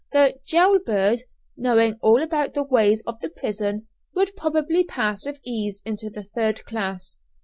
The 0.11 0.39
"jail 0.43 0.79
bird," 0.83 1.25
knowing 1.55 1.99
all 2.01 2.23
about 2.23 2.55
the 2.55 2.63
ways 2.63 3.03
of 3.05 3.19
the 3.19 3.29
prison, 3.29 3.85
would 4.15 4.35
probably 4.35 4.83
pass 4.83 5.27
with 5.27 5.39
ease 5.43 5.83
into 5.85 6.09
the 6.09 6.23
third 6.23 6.65
class. 6.65 7.17